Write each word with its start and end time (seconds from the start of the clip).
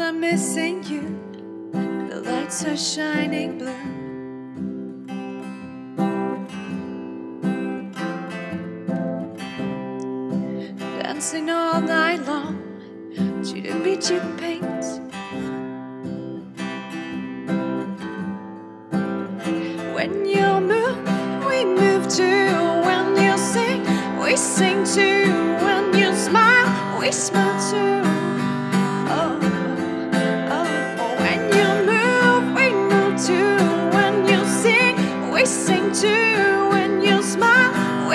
I'm 0.00 0.20
missing 0.20 0.84
you. 0.84 1.02
The 2.08 2.20
lights 2.20 2.64
are 2.64 2.76
shining 2.76 3.58
blue. 3.58 3.72
Dancing 11.02 11.50
all 11.50 11.80
night 11.80 12.24
long, 12.26 12.62
cheating 13.44 13.82
beat 13.82 14.08
you 14.08 14.20
paint. 14.36 14.84
When 19.94 20.24
you 20.26 20.60
move, 20.60 21.44
we 21.44 21.64
move 21.64 22.08
too. 22.08 22.54
When 22.86 23.16
you 23.20 23.36
sing, 23.36 23.84
we 24.20 24.36
sing 24.36 24.84
too. 24.84 25.47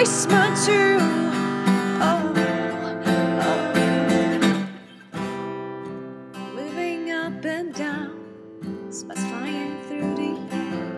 Smile 0.06 0.56
too. 0.66 0.98
Oh, 2.02 2.34
oh. 3.46 4.68
Moving 6.56 7.12
up 7.12 7.46
and 7.46 7.74
down, 7.76 8.12
flying 9.16 9.82
through 9.88 10.16
the 10.16 10.32
air. 10.52 10.94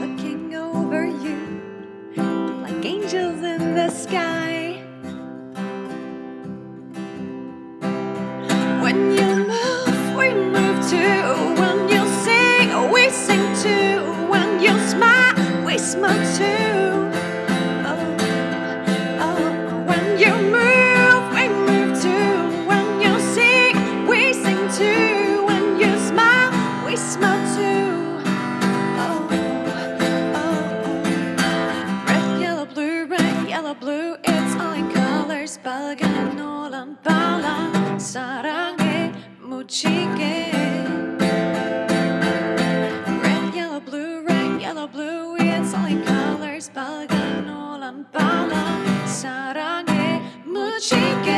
looking 0.00 0.54
over 0.54 1.04
you 1.06 1.38
like 2.62 2.84
angels 2.84 3.42
in 3.42 3.74
the 3.74 3.90
sky. 3.90 4.82
When 8.82 9.12
you 9.12 9.46
move, 9.54 10.16
we 10.16 10.34
move 10.34 10.90
too. 10.90 11.25
Smile, 16.02 16.24
to 16.38 16.52
oh, 17.86 18.16
oh, 19.20 19.84
when 19.88 20.18
you 20.18 20.32
move 20.56 21.24
we 21.34 21.48
move 21.68 22.00
to 22.02 22.16
when 22.68 23.00
you 23.00 23.20
see 23.34 23.72
we 24.08 24.32
sing 24.34 24.62
too. 24.78 25.44
When 25.46 25.80
you 25.80 25.92
smile 26.08 26.52
we 26.86 26.96
smoke 26.96 27.44
too. 27.56 28.20
Oh, 29.04 29.28
oh 30.36 30.82
밤밤아 48.12 49.06
사랑에 49.06 50.20
묻히게 50.44 51.35